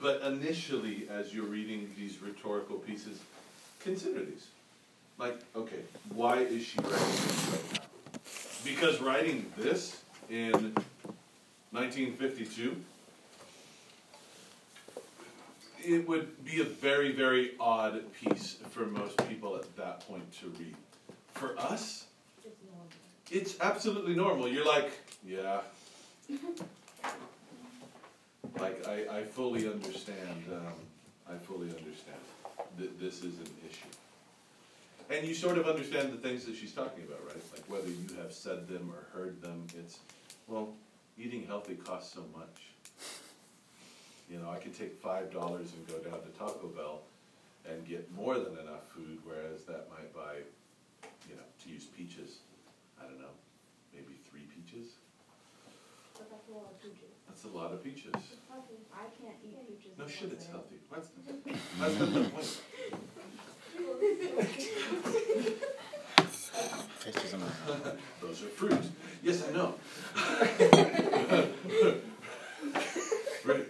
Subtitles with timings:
[0.00, 3.18] but initially, as you're reading these rhetorical pieces,
[3.80, 4.46] consider these.
[5.18, 5.80] Like, okay,
[6.14, 7.80] why is she writing this right now?
[8.64, 10.52] Because writing this in
[11.72, 12.76] 1952,
[15.84, 20.48] it would be a very, very odd piece for most people at that point to
[20.58, 20.76] read.
[21.34, 22.06] For us,
[23.30, 24.48] it's absolutely normal.
[24.48, 24.90] You're like,
[25.26, 25.60] yeah.
[28.60, 30.44] like, I, I fully understand.
[30.52, 30.72] Um,
[31.30, 32.18] I fully understand
[32.78, 33.88] that this is an issue.
[35.10, 37.42] And you sort of understand the things that she's talking about, right?
[37.52, 39.98] Like whether you have said them or heard them, it's,
[40.46, 40.70] well,
[41.18, 42.62] eating healthy costs so much.
[44.30, 47.00] You know, I could take five dollars and go down to Taco Bell
[47.68, 50.36] and get more than enough food, whereas that might buy,
[51.28, 52.38] you know, to use peaches,
[53.00, 53.32] I don't know,
[53.94, 54.92] maybe three peaches.
[56.62, 58.10] But that's a lot of peaches.
[58.12, 58.82] That's a lot of peaches.
[58.82, 58.82] Healthy.
[58.92, 59.98] I can't eat peaches.
[59.98, 60.76] No shit, it's healthy.
[60.88, 61.08] What's,
[61.78, 62.60] that's not the point.
[67.04, 67.38] Peaches are
[67.84, 67.96] not.
[68.20, 68.78] Those are fruit.
[69.22, 69.74] Yes, I know.
[73.44, 73.64] Re-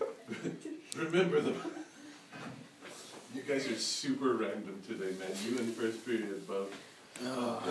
[0.97, 1.55] Remember the.
[3.35, 5.31] You guys are super random today, man.
[5.45, 6.73] You and first period both.
[7.25, 7.63] Oh.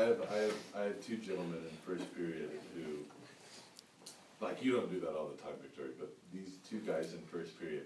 [0.00, 4.90] I have, I have, I have two gentlemen in first period who, like, you don't
[4.90, 7.84] do that all the time, Victoria, but these two guys in first period,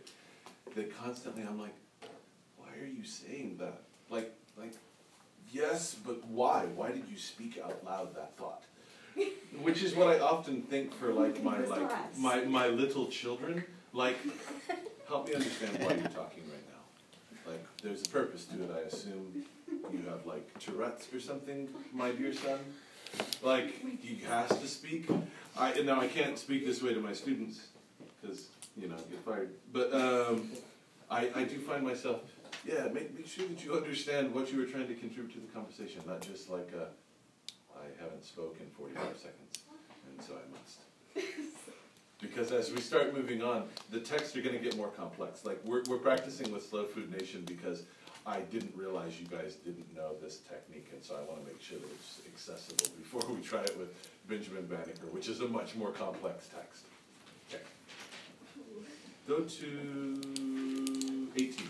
[0.77, 1.75] they constantly, I'm like,
[2.57, 3.83] why are you saying that?
[4.11, 4.75] Like, like,
[5.51, 6.67] yes, but why?
[6.77, 8.63] Why did you speak out loud that thought?
[9.63, 13.63] Which is what I often think for like my like my my little children.
[13.93, 14.17] Like,
[15.07, 17.51] help me understand why you're talking right now.
[17.53, 18.71] Like, there's a purpose to it.
[18.77, 19.45] I assume
[19.93, 22.59] you have like Tourette's or something, my dear son.
[23.43, 25.09] Like, he has to speak.
[25.57, 27.69] I now I can't speak this way to my students
[28.21, 29.51] because you know get fired.
[29.73, 30.51] But um,
[31.11, 32.23] I I do find myself
[32.67, 35.53] yeah make make sure that you understand what you were trying to contribute to the
[35.53, 36.87] conversation, not just like uh,
[37.77, 39.59] I haven't spoken 45 seconds,
[40.09, 40.81] and so I must.
[42.21, 45.45] Because as we start moving on, the texts are going to get more complex.
[45.45, 47.83] Like we're, we're practicing with Slow Food Nation because
[48.27, 51.61] I didn't realize you guys didn't know this technique, and so I want to make
[51.61, 53.95] sure that it's accessible before we try it with
[54.29, 56.85] Benjamin Banneker, which is a much more complex text.
[57.51, 57.63] Okay.
[59.29, 61.69] Go to 18.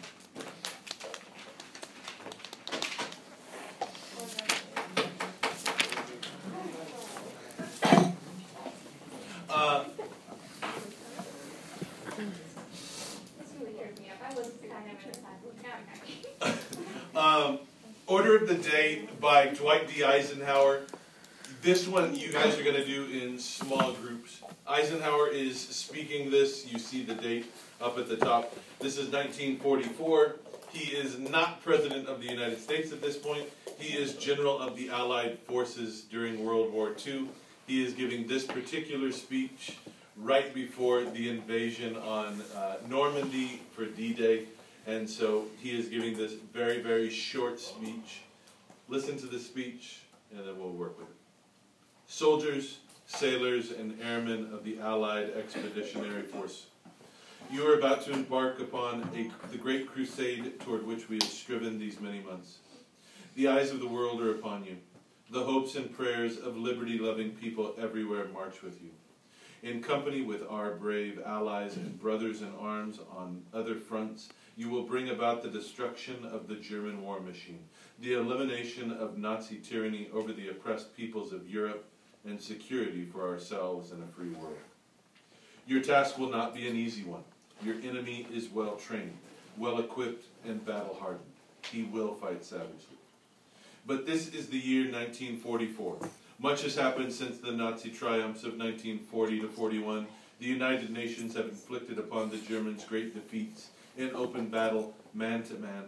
[9.51, 9.85] Uh,
[12.17, 14.19] This really tears me up.
[14.31, 15.55] I was kind of in a sad mood.
[15.63, 16.25] Now I'm happy.
[17.17, 17.59] Um,
[18.35, 20.03] Of the Day by Dwight D.
[20.03, 20.83] Eisenhower.
[21.63, 24.41] This one you guys are going to do in small groups.
[24.67, 26.67] Eisenhower is speaking this.
[26.67, 27.47] You see the date
[27.81, 28.53] up at the top.
[28.81, 30.35] This is 1944.
[30.73, 33.45] He is not President of the United States at this point.
[33.79, 37.29] He is General of the Allied Forces during World War II.
[37.69, 39.77] He is giving this particular speech
[40.17, 44.47] right before the invasion on uh, Normandy for D Day.
[44.87, 48.23] And so he is giving this very, very short speech.
[48.89, 50.01] Listen to the speech,
[50.31, 51.15] and then we'll work with it.
[52.07, 56.67] Soldiers, sailors, and airmen of the Allied Expeditionary Force,
[57.51, 61.79] you are about to embark upon a, the great crusade toward which we have striven
[61.79, 62.59] these many months.
[63.37, 64.77] The eyes of the world are upon you.
[65.31, 68.91] The hopes and prayers of liberty loving people everywhere march with you.
[69.65, 74.83] In company with our brave allies and brothers in arms on other fronts, you will
[74.83, 77.61] bring about the destruction of the German war machine,
[77.99, 81.87] the elimination of Nazi tyranny over the oppressed peoples of Europe,
[82.27, 84.59] and security for ourselves in a free world.
[85.67, 87.25] Your task will not be an easy one.
[87.63, 89.17] Your enemy is well trained,
[89.57, 91.25] well equipped, and battle hardened.
[91.73, 92.99] He will fight savagely.
[93.87, 96.11] But this is the year 1944.
[96.39, 100.07] Much has happened since the Nazi triumphs of 1940 to 41.
[100.41, 105.55] The United Nations have inflicted upon the Germans great defeats in open battle, man to
[105.55, 105.85] man.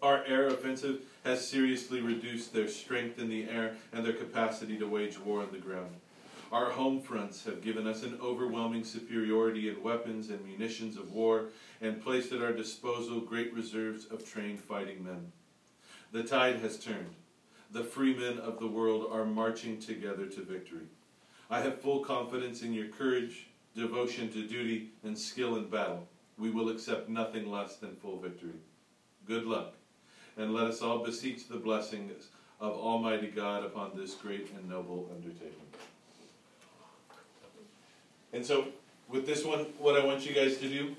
[0.00, 4.86] Our air offensive has seriously reduced their strength in the air and their capacity to
[4.86, 5.96] wage war on the ground.
[6.52, 11.46] Our home fronts have given us an overwhelming superiority in weapons and munitions of war
[11.80, 15.32] and placed at our disposal great reserves of trained fighting men.
[16.12, 17.16] The tide has turned.
[17.74, 20.86] The freemen of the world are marching together to victory.
[21.50, 26.06] I have full confidence in your courage, devotion to duty, and skill in battle.
[26.38, 28.60] We will accept nothing less than full victory.
[29.26, 29.74] Good luck,
[30.36, 32.28] and let us all beseech the blessings
[32.60, 35.66] of Almighty God upon this great and noble undertaking.
[38.32, 38.68] And so
[39.08, 40.94] with this one, what I want you guys to do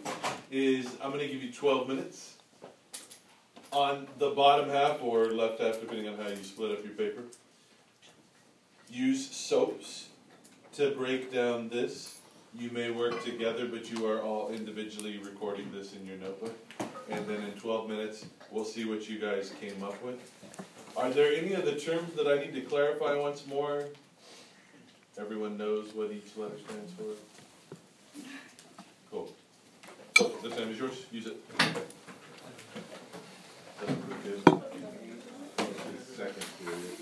[0.51, 2.34] is I'm gonna give you twelve minutes.
[3.75, 7.23] On the bottom half or left half, depending on how you split up your paper.
[8.89, 10.07] Use SOAPS
[10.75, 12.19] to break down this.
[12.57, 16.57] You may work together, but you are all individually recording this in your notebook.
[17.09, 20.21] And then in twelve minutes, we'll see what you guys came up with.
[20.95, 23.83] Are there any of the terms that I need to clarify once more?
[25.19, 28.21] Everyone knows what each letter stands for?
[29.11, 29.29] Cool.
[30.41, 31.35] This time is yours, use it.
[36.15, 36.97] Second period.